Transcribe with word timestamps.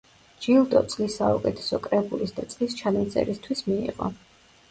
ჯილდო, 0.43 0.79
წლის 0.93 1.17
საუკეთესო 1.19 1.79
კრებულის 1.83 2.35
და 2.39 2.47
წლის 2.53 2.75
ჩანაწერისთვის 2.79 3.63
მიიღო. 3.71 4.09